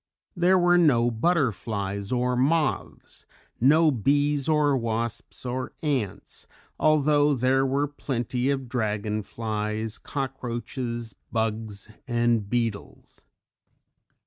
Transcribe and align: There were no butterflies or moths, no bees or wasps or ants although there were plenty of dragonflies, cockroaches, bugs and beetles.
There 0.35 0.57
were 0.57 0.79
no 0.79 1.11
butterflies 1.11 2.11
or 2.11 2.35
moths, 2.35 3.27
no 3.59 3.91
bees 3.91 4.49
or 4.49 4.75
wasps 4.75 5.45
or 5.45 5.73
ants 5.83 6.47
although 6.79 7.35
there 7.35 7.67
were 7.67 7.85
plenty 7.87 8.49
of 8.49 8.67
dragonflies, 8.67 9.99
cockroaches, 9.99 11.13
bugs 11.31 11.87
and 12.07 12.49
beetles. 12.49 13.25